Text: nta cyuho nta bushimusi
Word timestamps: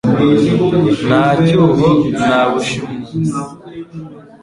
nta 1.05 1.25
cyuho 1.45 1.67
nta 2.23 2.39
bushimusi 2.49 3.17